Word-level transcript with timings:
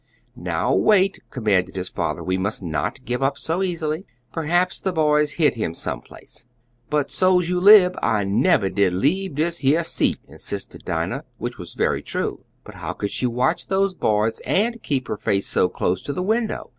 "Now 0.35 0.73
wait," 0.73 1.19
commanded 1.29 1.75
his 1.75 1.87
father, 1.87 2.23
"we 2.23 2.35
must 2.35 2.63
not 2.63 3.05
give 3.05 3.21
up 3.21 3.37
so 3.37 3.61
easily. 3.61 4.03
Perhaps 4.33 4.79
the 4.79 4.91
boys 4.91 5.33
hid 5.33 5.53
him 5.53 5.75
some 5.75 6.01
place." 6.01 6.47
"But 6.89 7.11
suah's 7.11 7.51
you 7.51 7.59
lib 7.59 7.95
I 8.01 8.23
nebber 8.23 8.71
did 8.71 8.93
leab 8.93 9.35
dis 9.35 9.63
yeah 9.63 9.83
seat," 9.83 10.17
insisted 10.27 10.85
Dinah, 10.85 11.25
which 11.37 11.59
was 11.59 11.75
very 11.75 12.01
true. 12.01 12.43
But 12.63 12.77
how 12.81 12.93
could 12.93 13.11
she 13.11 13.27
watch 13.27 13.67
those 13.67 13.93
boys 13.93 14.39
and 14.39 14.81
keep 14.81 15.07
her 15.07 15.17
face 15.17 15.45
so 15.45 15.69
close 15.69 16.01
to 16.01 16.13
the 16.13 16.23
window? 16.23 16.69